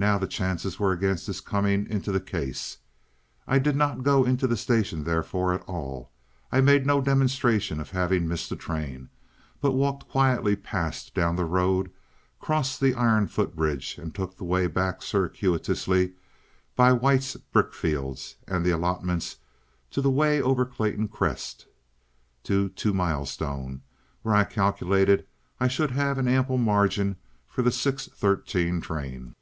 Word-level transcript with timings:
Now 0.00 0.16
the 0.16 0.28
chances 0.28 0.78
were 0.78 0.92
against 0.92 1.26
his 1.26 1.40
coming 1.40 1.88
into 1.90 2.12
the 2.12 2.20
case. 2.20 2.78
I 3.48 3.58
did 3.58 3.74
not 3.74 4.04
go 4.04 4.22
into 4.22 4.46
the 4.46 4.56
station 4.56 5.02
therefore 5.02 5.52
at 5.52 5.62
all, 5.64 6.12
I 6.52 6.60
made 6.60 6.86
no 6.86 7.00
demonstration 7.00 7.80
of 7.80 7.90
having 7.90 8.28
missed 8.28 8.48
the 8.50 8.54
train, 8.54 9.08
but 9.60 9.72
walked 9.72 10.08
quietly 10.08 10.54
past, 10.54 11.14
down 11.16 11.34
the 11.34 11.44
road, 11.44 11.90
crossed 12.38 12.78
the 12.78 12.94
iron 12.94 13.26
footbridge, 13.26 13.98
and 13.98 14.14
took 14.14 14.36
the 14.36 14.44
way 14.44 14.68
back 14.68 15.02
circuitously 15.02 16.12
by 16.76 16.92
White's 16.92 17.34
brickfields 17.36 18.36
and 18.46 18.64
the 18.64 18.70
allotments 18.70 19.38
to 19.90 20.00
the 20.00 20.12
way 20.12 20.40
over 20.40 20.64
Clayton 20.64 21.08
Crest 21.08 21.66
to 22.44 22.68
Two 22.68 22.92
Mile 22.94 23.26
Stone, 23.26 23.82
where 24.22 24.36
I 24.36 24.44
calculated 24.44 25.26
I 25.58 25.66
should 25.66 25.90
have 25.90 26.18
an 26.18 26.28
ample 26.28 26.56
margin 26.56 27.16
for 27.48 27.62
the 27.62 27.70
6.13 27.70 28.80
train. 28.80 29.34